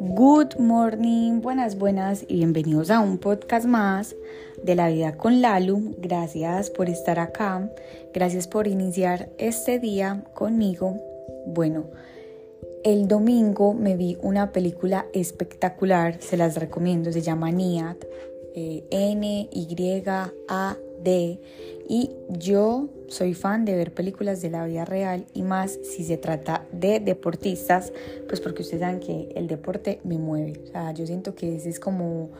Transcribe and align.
Good 0.00 0.58
morning, 0.58 1.40
buenas, 1.40 1.78
buenas 1.78 2.24
y 2.26 2.34
bienvenidos 2.36 2.90
a 2.90 2.98
un 3.00 3.18
podcast 3.18 3.66
más 3.66 4.16
de 4.62 4.74
la 4.74 4.88
vida 4.88 5.16
con 5.16 5.40
Lalu. 5.40 5.94
Gracias 5.98 6.70
por 6.70 6.88
estar 6.88 7.20
acá, 7.20 7.70
gracias 8.12 8.48
por 8.48 8.66
iniciar 8.66 9.28
este 9.38 9.78
día 9.78 10.24
conmigo. 10.34 10.96
Bueno, 11.46 11.84
el 12.82 13.06
domingo 13.06 13.74
me 13.74 13.96
vi 13.96 14.18
una 14.20 14.50
película 14.50 15.06
espectacular, 15.12 16.20
se 16.20 16.36
las 16.36 16.56
recomiendo, 16.56 17.12
se 17.12 17.22
llama 17.22 17.52
Niat, 17.52 18.04
eh, 18.58 18.84
N-Y-A-D 18.90 20.18
y 21.88 22.10
yo 22.28 22.88
soy 23.06 23.34
fan 23.34 23.64
de 23.64 23.76
ver 23.76 23.94
películas 23.94 24.42
de 24.42 24.50
la 24.50 24.66
vida 24.66 24.84
real 24.84 25.26
y 25.32 25.42
más 25.42 25.78
si 25.82 26.04
se 26.04 26.16
trata 26.18 26.66
de 26.72 27.00
deportistas, 27.00 27.92
pues 28.26 28.40
porque 28.40 28.62
ustedes 28.62 28.82
saben 28.82 29.00
que 29.00 29.28
el 29.34 29.46
deporte 29.46 30.00
me 30.04 30.18
mueve. 30.18 30.60
O 30.64 30.66
sea, 30.66 30.92
yo 30.92 31.06
siento 31.06 31.34
que 31.34 31.56
ese 31.56 31.70
es 31.70 31.80
como 31.80 32.30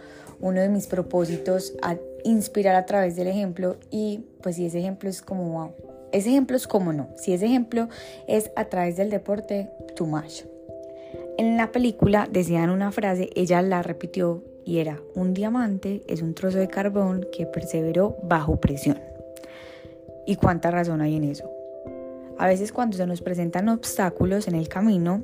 uno 0.40 0.60
de 0.60 0.68
mis 0.68 0.86
propósitos, 0.86 1.74
a 1.82 1.96
inspirar 2.24 2.74
a 2.74 2.87
través 2.87 3.16
del 3.16 3.28
ejemplo 3.28 3.76
y 3.90 4.20
pues 4.42 4.56
si 4.56 4.66
ese 4.66 4.78
ejemplo 4.78 5.09
es 5.09 5.23
como 5.23 5.50
wow. 5.50 5.73
Ese 6.12 6.30
ejemplo 6.30 6.56
es 6.56 6.66
como 6.66 6.92
no. 6.92 7.09
Si 7.16 7.32
ese 7.32 7.46
ejemplo 7.46 7.88
es 8.26 8.50
a 8.56 8.64
través 8.66 8.96
del 8.96 9.10
deporte, 9.10 9.70
too 9.95 10.06
much. 10.06 10.42
En 11.38 11.56
la 11.56 11.70
película 11.70 12.28
decían 12.30 12.70
una 12.70 12.92
frase, 12.92 13.30
ella 13.34 13.62
la 13.62 13.82
repitió 13.82 14.42
y 14.68 14.80
era, 14.80 15.00
un 15.14 15.32
diamante 15.32 16.02
es 16.08 16.20
un 16.20 16.34
trozo 16.34 16.58
de 16.58 16.68
carbón 16.68 17.26
que 17.32 17.46
perseveró 17.46 18.18
bajo 18.22 18.60
presión. 18.60 19.00
¿Y 20.26 20.36
cuánta 20.36 20.70
razón 20.70 21.00
hay 21.00 21.16
en 21.16 21.24
eso? 21.24 21.50
A 22.36 22.46
veces 22.46 22.70
cuando 22.70 22.95
se 22.98 23.06
nos 23.06 23.23
presentan 23.23 23.70
obstáculos 23.70 24.46
en 24.46 24.54
el 24.54 24.68
camino, 24.68 25.23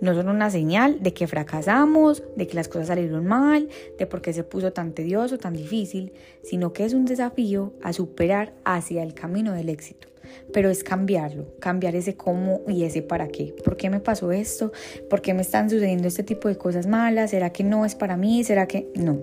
no 0.00 0.14
son 0.14 0.28
una 0.28 0.50
señal 0.50 1.02
de 1.02 1.12
que 1.12 1.26
fracasamos, 1.26 2.22
de 2.36 2.46
que 2.46 2.54
las 2.54 2.68
cosas 2.68 2.88
salieron 2.88 3.26
mal, 3.26 3.68
de 3.98 4.06
por 4.06 4.22
qué 4.22 4.32
se 4.32 4.44
puso 4.44 4.72
tan 4.72 4.92
tedioso, 4.92 5.38
tan 5.38 5.54
difícil, 5.54 6.12
sino 6.42 6.72
que 6.72 6.84
es 6.84 6.94
un 6.94 7.04
desafío 7.04 7.72
a 7.82 7.92
superar 7.92 8.52
hacia 8.64 9.02
el 9.02 9.14
camino 9.14 9.52
del 9.52 9.68
éxito. 9.68 10.08
Pero 10.52 10.70
es 10.70 10.82
cambiarlo, 10.82 11.46
cambiar 11.60 11.94
ese 11.94 12.16
cómo 12.16 12.62
y 12.66 12.84
ese 12.84 13.02
para 13.02 13.28
qué. 13.28 13.54
¿Por 13.64 13.76
qué 13.76 13.90
me 13.90 14.00
pasó 14.00 14.32
esto? 14.32 14.72
¿Por 15.08 15.20
qué 15.20 15.34
me 15.34 15.42
están 15.42 15.70
sucediendo 15.70 16.08
este 16.08 16.22
tipo 16.22 16.48
de 16.48 16.56
cosas 16.56 16.86
malas? 16.86 17.30
¿Será 17.30 17.50
que 17.50 17.62
no 17.62 17.84
es 17.84 17.94
para 17.94 18.16
mí? 18.16 18.42
¿Será 18.42 18.66
que 18.66 18.90
no? 18.96 19.20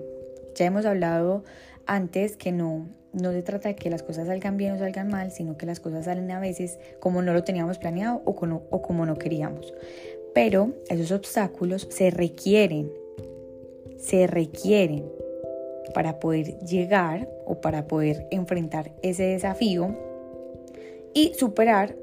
Ya 0.54 0.66
hemos 0.66 0.86
hablado 0.86 1.44
antes 1.86 2.36
que 2.36 2.52
no 2.52 2.86
no 3.12 3.32
se 3.32 3.42
trata 3.42 3.68
de 3.68 3.76
que 3.76 3.90
las 3.90 4.02
cosas 4.02 4.26
salgan 4.26 4.56
bien 4.56 4.72
o 4.72 4.78
salgan 4.78 5.08
mal, 5.08 5.30
sino 5.30 5.56
que 5.56 5.66
las 5.66 5.80
cosas 5.80 6.06
salen 6.06 6.30
a 6.30 6.40
veces 6.40 6.78
como 6.98 7.22
no 7.22 7.32
lo 7.32 7.44
teníamos 7.44 7.78
planeado 7.78 8.22
o 8.24 8.34
como, 8.34 8.62
o 8.70 8.82
como 8.82 9.04
no 9.06 9.16
queríamos. 9.18 9.74
Pero 10.34 10.72
esos 10.88 11.12
obstáculos 11.12 11.86
se 11.90 12.10
requieren, 12.10 12.90
se 13.98 14.26
requieren 14.26 15.04
para 15.94 16.18
poder 16.20 16.58
llegar 16.60 17.28
o 17.44 17.60
para 17.60 17.86
poder 17.86 18.26
enfrentar 18.30 18.92
ese 19.02 19.24
desafío 19.24 19.96
y 21.14 21.34
superar 21.34 21.96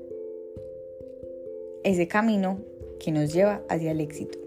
ese 1.83 2.07
camino 2.07 2.59
que 2.99 3.11
nos 3.11 3.33
lleva 3.33 3.63
hacia 3.69 3.91
el 3.91 4.01
éxito. 4.01 4.37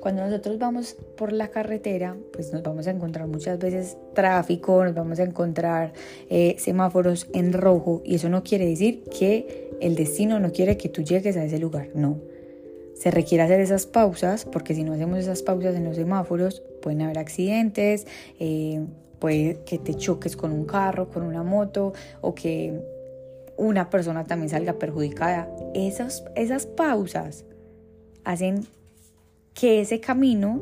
Cuando 0.00 0.22
nosotros 0.22 0.58
vamos 0.58 0.96
por 1.16 1.32
la 1.32 1.48
carretera, 1.48 2.16
pues 2.32 2.52
nos 2.52 2.62
vamos 2.62 2.86
a 2.86 2.92
encontrar 2.92 3.26
muchas 3.26 3.58
veces 3.58 3.96
tráfico, 4.14 4.84
nos 4.84 4.94
vamos 4.94 5.18
a 5.18 5.24
encontrar 5.24 5.92
eh, 6.30 6.54
semáforos 6.58 7.26
en 7.32 7.52
rojo 7.52 8.02
y 8.04 8.14
eso 8.14 8.28
no 8.28 8.44
quiere 8.44 8.66
decir 8.66 9.02
que 9.04 9.72
el 9.80 9.96
destino 9.96 10.38
no 10.38 10.52
quiere 10.52 10.76
que 10.76 10.88
tú 10.88 11.02
llegues 11.02 11.36
a 11.36 11.44
ese 11.44 11.58
lugar, 11.58 11.88
no. 11.94 12.20
Se 12.96 13.10
requiere 13.10 13.44
hacer 13.44 13.60
esas 13.60 13.86
pausas 13.86 14.44
porque 14.44 14.74
si 14.74 14.82
no 14.82 14.94
hacemos 14.94 15.18
esas 15.18 15.42
pausas 15.42 15.76
en 15.76 15.84
los 15.84 15.96
semáforos 15.96 16.62
pueden 16.82 17.02
haber 17.02 17.18
accidentes, 17.18 18.06
eh, 18.40 18.84
puede 19.18 19.60
que 19.64 19.78
te 19.78 19.94
choques 19.94 20.36
con 20.36 20.52
un 20.52 20.64
carro, 20.64 21.10
con 21.10 21.22
una 21.22 21.42
moto 21.42 21.92
o 22.20 22.34
que 22.34 22.80
una 23.56 23.90
persona 23.90 24.24
también 24.24 24.50
salga 24.50 24.74
perjudicada. 24.74 25.48
Esas, 25.74 26.24
esas 26.34 26.66
pausas 26.66 27.44
hacen 28.24 28.66
que 29.54 29.80
ese 29.80 30.00
camino 30.00 30.60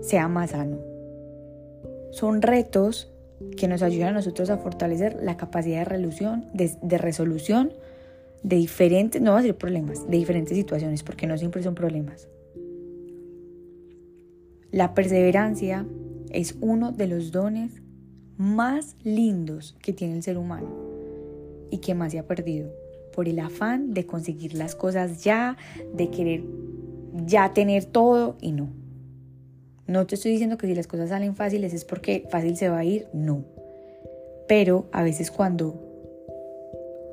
sea 0.00 0.28
más 0.28 0.50
sano. 0.50 0.78
Son 2.10 2.42
retos 2.42 3.10
que 3.56 3.68
nos 3.68 3.82
ayudan 3.82 4.10
a 4.10 4.12
nosotros 4.12 4.50
a 4.50 4.58
fortalecer 4.58 5.18
la 5.22 5.36
capacidad 5.36 5.78
de 5.78 5.84
resolución, 5.84 6.48
de, 6.52 6.98
resolución 6.98 7.72
de 8.42 8.56
diferentes, 8.56 9.20
no 9.22 9.32
va 9.32 9.38
a 9.38 9.42
ser 9.42 9.56
problemas, 9.56 10.08
de 10.08 10.16
diferentes 10.16 10.56
situaciones, 10.56 11.02
porque 11.02 11.26
no 11.26 11.38
siempre 11.38 11.62
son 11.62 11.74
problemas. 11.74 12.28
La 14.70 14.94
perseverancia 14.94 15.86
es 16.30 16.56
uno 16.60 16.92
de 16.92 17.06
los 17.06 17.30
dones 17.30 17.82
más 18.38 18.96
lindos 19.02 19.76
que 19.82 19.92
tiene 19.92 20.16
el 20.16 20.22
ser 20.22 20.38
humano 20.38 20.68
y 21.70 21.78
que 21.78 21.94
más 21.94 22.12
se 22.12 22.18
ha 22.18 22.26
perdido 22.26 22.72
por 23.14 23.28
el 23.28 23.38
afán 23.38 23.92
de 23.92 24.06
conseguir 24.06 24.54
las 24.54 24.74
cosas 24.74 25.22
ya, 25.22 25.56
de 25.94 26.10
querer 26.10 26.42
ya 27.26 27.52
tener 27.52 27.84
todo 27.84 28.36
y 28.40 28.52
no. 28.52 28.70
No 29.86 30.06
te 30.06 30.14
estoy 30.14 30.32
diciendo 30.32 30.56
que 30.56 30.66
si 30.66 30.74
las 30.74 30.86
cosas 30.86 31.10
salen 31.10 31.36
fáciles 31.36 31.74
es 31.74 31.84
porque 31.84 32.26
fácil 32.30 32.56
se 32.56 32.70
va 32.70 32.78
a 32.78 32.84
ir, 32.84 33.08
no. 33.12 33.44
Pero 34.48 34.88
a 34.92 35.02
veces 35.02 35.30
cuando 35.30 35.91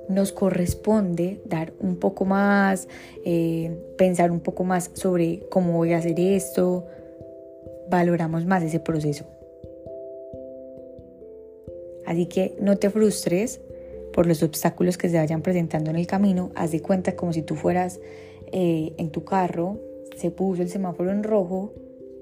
nos 0.09 0.31
corresponde 0.31 1.42
dar 1.46 1.74
un 1.80 1.96
poco 1.96 2.25
más, 2.25 2.88
eh, 3.24 3.78
pensar 3.97 4.31
un 4.31 4.42
poco 4.42 4.64
más 4.64 4.92
sobre 4.94 5.47
cómo 5.50 5.74
voy 5.74 5.94
a 5.94 6.00
hacer 6.00 6.20
esto, 6.20 6.86
valoramos 7.90 8.46
más 8.46 8.64
ese 8.64 8.80
proceso. 8.80 9.25
Así 12.06 12.25
que 12.25 12.58
no 12.59 12.78
te 12.78 12.90
frustres 12.90 13.62
por 14.14 14.25
los 14.25 14.42
obstáculos 14.42 14.97
que 14.97 15.09
se 15.09 15.18
vayan 15.18 15.44
presentando 15.44 15.92
en 15.92 15.96
el 15.96 16.08
camino. 16.08 16.52
Haz 16.56 16.72
de 16.72 16.81
cuenta 16.81 17.16
como 17.16 17.31
si 17.31 17.44
tú 17.44 17.56
fueras 17.56 18.00
eh, 18.52 18.94
en 18.97 19.12
tu 19.12 19.24
carro 19.24 19.78
se 20.20 20.31
puso 20.31 20.62
el 20.62 20.70
semáforo 20.70 21.12
en 21.12 21.24
rojo 21.24 21.74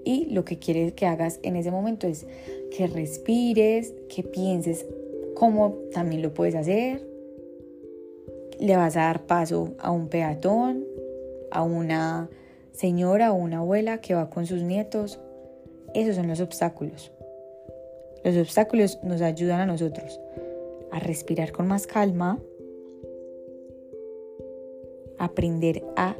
y 0.06 0.26
lo 0.26 0.46
que 0.46 0.60
quieres 0.60 0.94
que 0.94 1.06
hagas 1.06 1.40
en 1.42 1.56
ese 1.56 1.72
momento 1.72 2.08
es 2.08 2.26
que 2.76 2.88
respires, 2.88 3.94
que 4.14 4.24
pienses 4.24 4.86
cómo 5.36 5.78
también 5.92 6.22
lo 6.22 6.34
puedes 6.34 6.56
hacer. 6.56 7.06
Le 8.60 8.76
vas 8.76 8.96
a 8.98 9.02
dar 9.02 9.22
paso 9.24 9.74
a 9.80 9.92
un 9.92 10.08
peatón, 10.08 10.86
a 11.52 11.64
una 11.64 12.30
señora 12.72 13.32
o 13.32 13.36
una 13.36 13.60
abuela 13.60 14.00
que 14.00 14.14
va 14.14 14.30
con 14.30 14.46
sus 14.46 14.64
nietos. 14.64 15.20
Esos 15.94 16.16
son 16.16 16.28
los 16.28 16.40
obstáculos. 16.40 17.12
Los 18.24 18.38
obstáculos 18.38 19.00
nos 19.04 19.22
ayudan 19.22 19.62
a 19.62 19.66
nosotros 19.66 20.20
a 20.92 21.00
respirar 21.00 21.52
con 21.52 21.68
más 21.68 21.88
calma, 21.88 22.40
aprender 25.18 25.84
a 25.96 26.16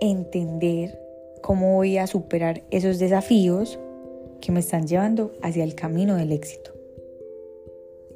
entender 0.00 0.98
cómo 1.42 1.74
voy 1.74 1.98
a 1.98 2.06
superar 2.06 2.62
esos 2.70 2.98
desafíos 2.98 3.78
que 4.40 4.52
me 4.52 4.60
están 4.60 4.86
llevando 4.86 5.32
hacia 5.42 5.64
el 5.64 5.74
camino 5.74 6.16
del 6.16 6.32
éxito. 6.32 6.72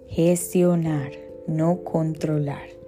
Gestionar, 0.09 1.13
no 1.47 1.83
controlar. 1.85 2.82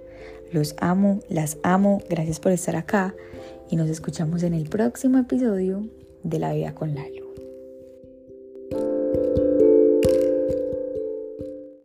Los 0.51 0.75
amo, 0.79 1.19
las 1.29 1.57
amo, 1.63 2.01
gracias 2.09 2.39
por 2.39 2.51
estar 2.51 2.75
acá 2.75 3.13
y 3.69 3.75
nos 3.75 3.89
escuchamos 3.89 4.43
en 4.43 4.53
el 4.53 4.69
próximo 4.69 5.17
episodio 5.17 5.87
de 6.23 6.39
La 6.39 6.53
Vida 6.53 6.73
con 6.73 6.95
Lalo. 6.95 7.24